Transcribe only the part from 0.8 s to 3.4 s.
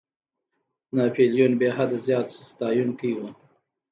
ناپولیون بېحده زیات ستایونکی وو.